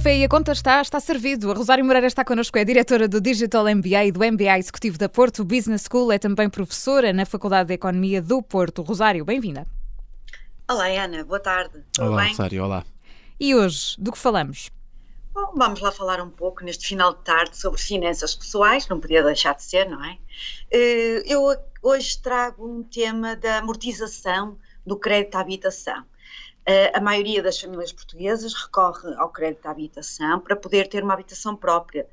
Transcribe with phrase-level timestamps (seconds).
[0.00, 1.50] café e a conta está, está servido.
[1.50, 5.10] A Rosário Moreira está connosco, é diretora do Digital MBA e do MBA Executivo da
[5.10, 8.80] Porto Business School, é também professora na Faculdade de Economia do Porto.
[8.80, 9.66] Rosário, bem-vinda.
[10.66, 11.84] Olá, Ana, boa tarde.
[11.92, 12.30] Tudo olá, bem?
[12.30, 12.84] Rosário, olá.
[13.38, 14.70] E hoje, do que falamos?
[15.34, 19.22] Bom, vamos lá falar um pouco neste final de tarde sobre finanças pessoais, não podia
[19.22, 20.16] deixar de ser, não é?
[20.70, 24.56] Eh, eu hoje trago um tema da amortização
[24.86, 26.04] do crédito à habitação.
[26.72, 31.14] Eh, a maioria das famílias portuguesas recorre ao crédito à habitação para poder ter uma
[31.14, 32.06] habitação própria.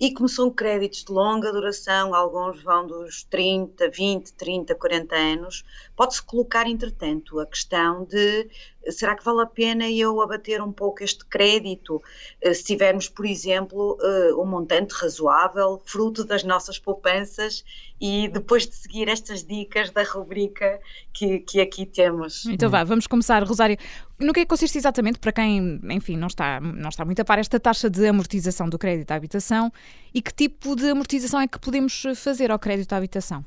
[0.00, 5.64] E como são créditos de longa duração, alguns vão dos 30, 20, 30, 40 anos,
[5.94, 8.50] pode-se colocar, entretanto, a questão de
[8.90, 12.02] será que vale a pena eu abater um pouco este crédito
[12.40, 17.64] eh, se tivermos, por exemplo, eh, um montante razoável, fruto das nossas poupanças
[18.00, 20.80] e depois de seguir estas dicas da rubrica
[21.12, 22.46] que, que aqui temos.
[22.46, 23.76] Então vá, vamos começar, Rosário.
[24.18, 27.24] No que é que consiste exatamente, para quem, enfim, não está, não está muito a
[27.24, 29.72] par, esta taxa de amortização do crédito à habitação
[30.12, 33.44] e que tipo de amortização é que podemos fazer ao crédito à habitação?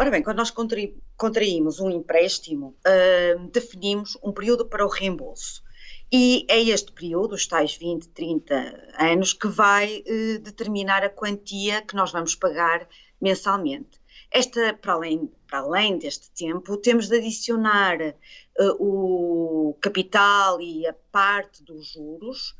[0.00, 0.54] Ora bem, quando nós
[1.16, 5.60] contraímos um empréstimo, uh, definimos um período para o reembolso.
[6.12, 11.82] E é este período, os tais 20, 30 anos, que vai uh, determinar a quantia
[11.82, 12.88] que nós vamos pagar
[13.20, 14.00] mensalmente.
[14.30, 20.94] Esta, para além, para além deste tempo, temos de adicionar uh, o capital e a
[21.10, 22.54] parte dos juros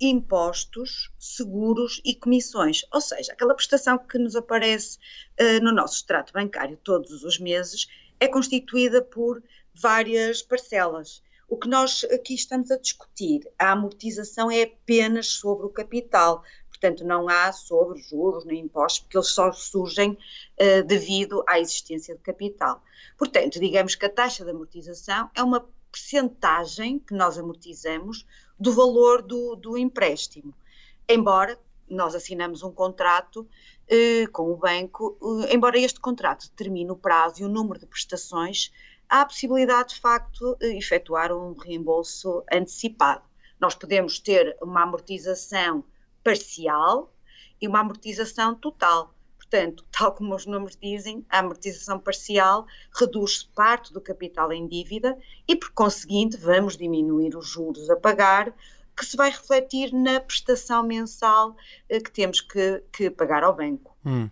[0.00, 4.98] impostos, seguros e comissões, ou seja, aquela prestação que nos aparece
[5.40, 7.88] uh, no nosso extrato bancário todos os meses
[8.20, 9.42] é constituída por
[9.74, 11.22] várias parcelas.
[11.48, 17.04] O que nós aqui estamos a discutir, a amortização é apenas sobre o capital, portanto
[17.04, 22.20] não há sobre juros nem impostos, porque eles só surgem uh, devido à existência de
[22.20, 22.82] capital.
[23.16, 25.66] Portanto, digamos que a taxa de amortização é uma
[25.98, 28.24] percentagem que nós amortizamos
[28.58, 30.54] do valor do, do empréstimo.
[31.08, 33.48] Embora nós assinamos um contrato
[33.88, 37.86] eh, com o banco, eh, embora este contrato determine o prazo e o número de
[37.86, 38.70] prestações,
[39.08, 43.24] há a possibilidade de facto de efetuar um reembolso antecipado.
[43.58, 45.82] Nós podemos ter uma amortização
[46.22, 47.12] parcial
[47.60, 49.14] e uma amortização total.
[49.50, 55.16] Portanto, tal como os números dizem, a amortização parcial reduz parte do capital em dívida
[55.48, 58.54] e, por conseguinte, vamos diminuir os juros a pagar,
[58.94, 61.56] que se vai refletir na prestação mensal
[61.88, 63.96] eh, que temos que, que pagar ao banco.
[64.04, 64.28] Hum.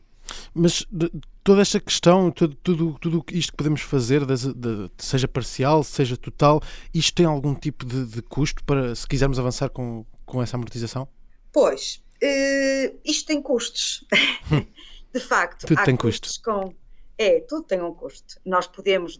[0.52, 1.10] Mas de,
[1.42, 6.16] toda esta questão, tudo, tudo, tudo isto que podemos fazer, de, de, seja parcial, seja
[6.16, 6.60] total,
[6.92, 11.08] isto tem algum tipo de, de custo para se quisermos avançar com, com essa amortização?
[11.52, 14.04] Pois, uh, isto tem custos.
[15.16, 16.28] De facto, tudo tem custo.
[16.44, 16.74] Com,
[17.16, 18.38] é, tudo tem um custo.
[18.44, 19.18] Nós podemos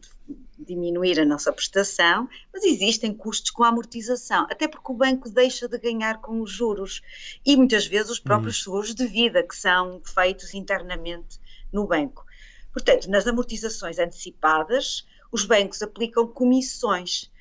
[0.59, 5.67] diminuir a nossa prestação, mas existem custos com a amortização, até porque o banco deixa
[5.67, 7.01] de ganhar com os juros
[7.47, 8.65] e muitas vezes os próprios hum.
[8.65, 11.41] seguros de vida que são feitos internamente
[11.73, 12.27] no banco.
[12.75, 17.33] Portanto, nas amortizações antecipadas, os bancos aplicam comissões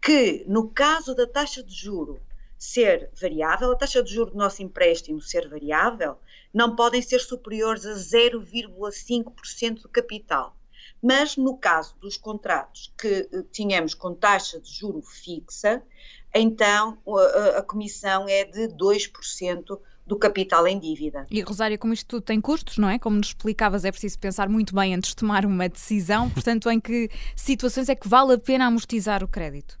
[0.00, 2.20] que, no caso da taxa de juro
[2.58, 6.18] ser variável, a taxa de juros do nosso empréstimo ser variável,
[6.52, 10.56] não podem ser superiores a 0,5% do capital.
[11.02, 15.82] Mas no caso dos contratos que uh, tínhamos com taxa de juro fixa,
[16.34, 21.26] então a, a comissão é de 2% do capital em dívida.
[21.30, 22.98] E Rosário, como isto tudo tem custos, não é?
[22.98, 26.28] Como nos explicavas, é preciso pensar muito bem antes de tomar uma decisão.
[26.30, 29.78] Portanto, em que situações é que vale a pena amortizar o crédito?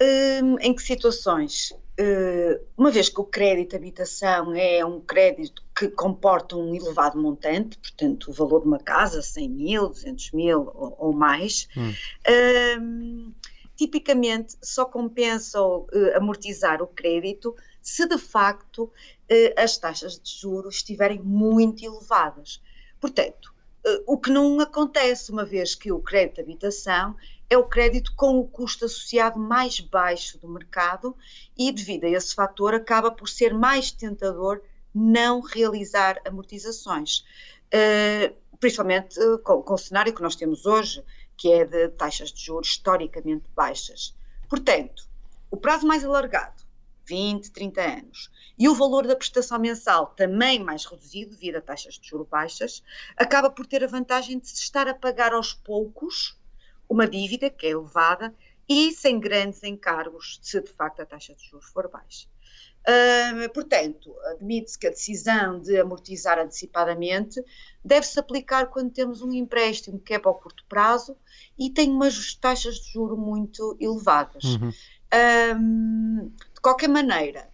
[0.00, 1.72] Um, em que situações?
[2.00, 7.78] Uh, uma vez que o crédito habitação é um crédito que comporta um elevado montante,
[7.78, 11.92] portanto, o valor de uma casa, 100 mil, 200 mil ou, ou mais, hum.
[11.92, 13.34] uh,
[13.76, 18.90] tipicamente só compensa uh, amortizar o crédito se de facto
[19.58, 22.62] as taxas de juros estiverem muito elevadas.
[22.98, 23.52] Portanto,
[24.06, 27.14] o que não acontece, uma vez que o crédito de habitação
[27.48, 31.16] é o crédito com o custo associado mais baixo do mercado
[31.56, 34.62] e, devido a esse fator, acaba por ser mais tentador
[34.94, 37.24] não realizar amortizações.
[37.66, 41.04] Uh, principalmente uh, com, com, o cenário que nós temos hoje,
[41.36, 44.14] que é de taxas de juros historicamente baixas.
[44.48, 45.08] Portanto,
[45.50, 46.62] o prazo mais alargado,
[47.06, 51.98] 20, 30 anos, e o valor da prestação mensal também mais reduzido, devido a taxas
[51.98, 52.82] de juros baixas,
[53.16, 56.38] acaba por ter a vantagem de se estar a pagar aos poucos
[56.88, 58.34] uma dívida que é elevada
[58.68, 62.26] e sem grandes encargos, se de facto a taxa de juros for baixa.
[62.86, 67.42] Uh, portanto, admite-se que a decisão de amortizar antecipadamente
[67.82, 71.16] deve-se aplicar quando temos um empréstimo que é para o curto prazo
[71.58, 74.44] e tem umas taxas de juro muito elevadas.
[74.44, 74.72] Uhum.
[75.56, 77.48] Um, de qualquer maneira,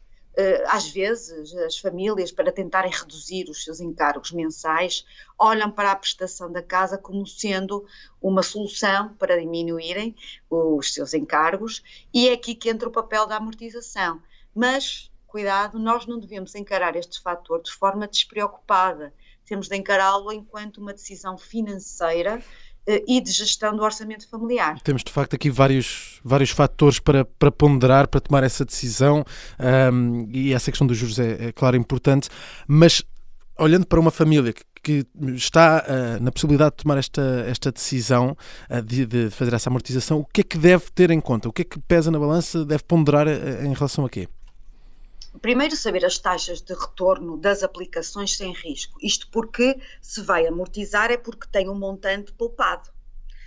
[0.67, 5.05] às vezes as famílias, para tentarem reduzir os seus encargos mensais,
[5.39, 7.87] olham para a prestação da casa como sendo
[8.21, 10.15] uma solução para diminuírem
[10.49, 11.83] os seus encargos,
[12.13, 14.21] e é aqui que entra o papel da amortização.
[14.55, 19.15] Mas, cuidado, nós não devemos encarar este fator de forma despreocupada.
[19.45, 22.43] Temos de encará-lo enquanto uma decisão financeira eh,
[23.07, 24.81] e de gestão do orçamento familiar.
[24.81, 29.25] Temos de facto aqui vários, vários fatores para, para ponderar, para tomar essa decisão
[29.93, 32.29] um, e essa questão dos juros é, é claro importante,
[32.67, 33.03] mas
[33.59, 38.37] olhando para uma família que, que está uh, na possibilidade de tomar esta, esta decisão
[38.71, 41.49] uh, de, de, fazer essa amortização, o que é que deve ter em conta?
[41.49, 44.27] O que é que pesa na balança, deve ponderar uh, em relação a quê?
[45.39, 48.99] Primeiro, saber as taxas de retorno das aplicações sem risco.
[49.01, 52.91] Isto porque, se vai amortizar, é porque tem um montante poupado.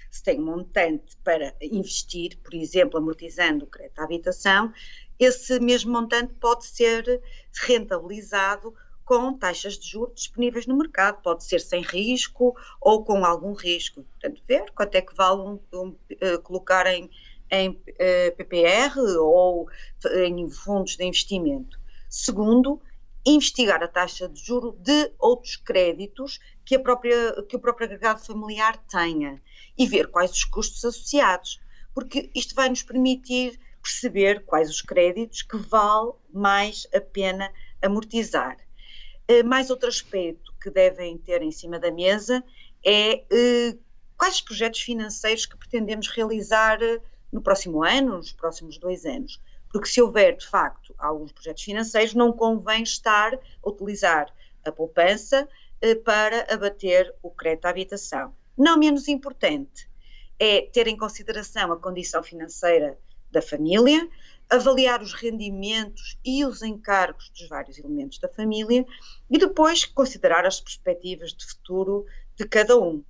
[0.10, 4.74] Se tem um montante para investir, por exemplo, amortizando o crédito à habitação,
[5.20, 7.22] esse mesmo montante pode ser
[7.54, 11.22] rentabilizado com taxas de juros disponíveis no mercado.
[11.22, 14.04] Pode ser sem risco ou com algum risco.
[14.04, 17.10] Portanto, ver quanto é que vale um, um, uh, colocar em
[17.54, 19.70] em eh, PPR ou
[20.26, 21.80] em fundos de investimento.
[22.10, 22.82] Segundo,
[23.24, 28.78] investigar a taxa de juro de outros créditos que, própria, que o próprio agregado familiar
[28.90, 29.40] tenha
[29.78, 31.62] e ver quais os custos associados,
[31.94, 37.52] porque isto vai nos permitir perceber quais os créditos que vale mais a pena
[37.82, 38.58] amortizar.
[39.30, 42.44] Uh, mais outro aspecto que devem ter em cima da mesa
[42.86, 43.24] é
[44.18, 46.80] quais os projetos financeiros que pretendemos realizar
[47.34, 49.42] no próximo ano, nos próximos dois anos.
[49.72, 54.32] Porque se houver, de facto, alguns projetos financeiros, não convém estar a utilizar
[54.64, 55.50] a poupança
[55.82, 58.34] eh, para abater o crédito à habitação.
[58.56, 59.90] Não menos importante
[60.40, 62.98] é ter em consideração a condição financeira
[63.32, 64.08] da família,
[64.50, 68.86] avaliar os rendimentos e os encargos dos vários elementos da família
[69.30, 73.04] e depois considerar as perspectivas de futuro de cada um.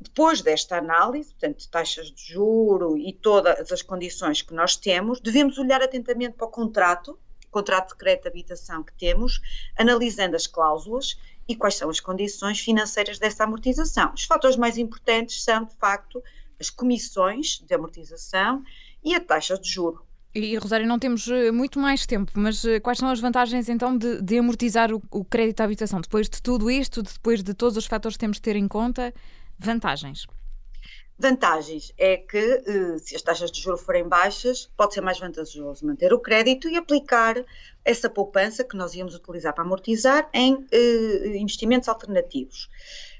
[0.00, 5.58] Depois desta análise, portanto, taxas de juro e todas as condições que nós temos, devemos
[5.58, 7.18] olhar atentamente para o contrato,
[7.50, 9.40] contrato de crédito de habitação que temos,
[9.78, 14.12] analisando as cláusulas e quais são as condições financeiras dessa amortização.
[14.14, 16.22] Os fatores mais importantes são, de facto,
[16.58, 18.62] as comissões de amortização
[19.04, 20.02] e a taxa de juro.
[20.32, 23.98] E, Rosário, não temos eh, muito mais tempo, mas eh, quais são as vantagens então
[23.98, 26.00] de, de amortizar o, o crédito à habitação?
[26.00, 29.12] Depois de tudo isto, depois de todos os fatores que temos de ter em conta,
[29.62, 30.26] Vantagens.
[31.18, 35.84] Vantagens é que, eh, se as taxas de juros forem baixas, pode ser mais vantajoso
[35.84, 37.36] manter o crédito e aplicar
[37.84, 42.70] essa poupança que nós íamos utilizar para amortizar em eh, investimentos alternativos.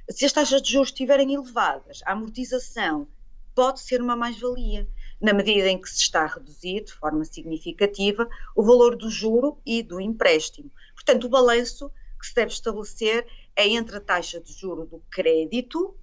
[0.09, 3.07] Se as taxas de juros estiverem elevadas, a amortização
[3.55, 4.89] pode ser uma mais-valia,
[5.21, 8.27] na medida em que se está a reduzir de forma significativa
[8.57, 10.71] o valor do juro e do empréstimo.
[10.95, 15.95] Portanto, o balanço que se deve estabelecer é entre a taxa de juro do crédito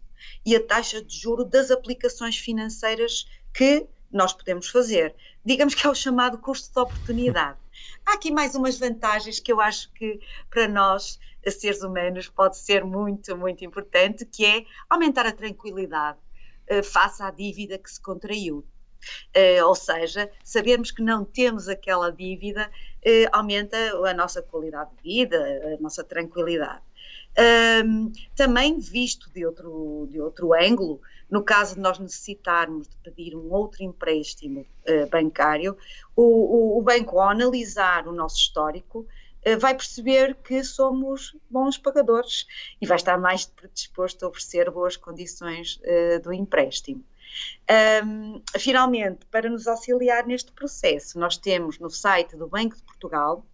[0.46, 5.16] e a taxa de juro das aplicações financeiras que nós podemos fazer.
[5.44, 7.58] Digamos que é o chamado custo de oportunidade.
[8.06, 10.20] Há aqui mais umas vantagens que eu acho que
[10.50, 16.18] para nós, seres humanos, pode ser muito, muito importante, que é aumentar a tranquilidade
[16.72, 18.66] uh, face à dívida que se contraiu.
[19.36, 22.70] Uh, ou seja, sabermos que não temos aquela dívida
[23.08, 25.38] uh, aumenta a nossa qualidade de vida,
[25.78, 26.82] a nossa tranquilidade.
[27.86, 31.00] Um, também visto de outro, de outro ângulo,
[31.30, 35.78] no caso de nós necessitarmos de pedir um outro empréstimo uh, bancário,
[36.16, 39.06] o, o, o, banco, ao analisar o nosso histórico,
[39.46, 42.48] uh, vai perceber que somos bons pagadores
[42.82, 47.04] e vai estar mais predisposto a oferecer boas condições uh, do empréstimo.
[48.06, 53.46] Um, finalmente, para nos auxiliar neste processo, nós temos no site do Banco de Portugal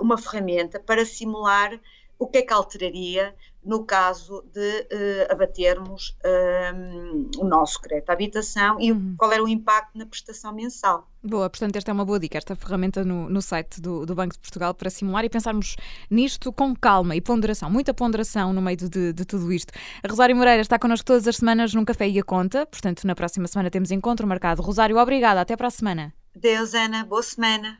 [0.00, 1.78] uma ferramenta para simular
[2.18, 3.34] o que é que alteraria
[3.66, 9.16] no caso de uh, abatermos um, o nosso crédito à habitação e uhum.
[9.18, 11.10] qual era o impacto na prestação mensal.
[11.20, 14.34] Boa, portanto, esta é uma boa dica, esta ferramenta no, no site do, do, Banco
[14.34, 15.74] de Portugal para simular e pensarmos
[16.08, 19.72] nisto com calma e ponderação, muita ponderação no meio de, de tudo isto.
[20.04, 23.16] A Rosário Moreira está connosco todas as semanas num Café e a Conta, portanto, na
[23.16, 24.62] próxima semana temos encontro marcado.
[24.62, 26.14] Rosário, obrigada, até para a semana.
[26.36, 27.78] Deus, Ana, boa semana.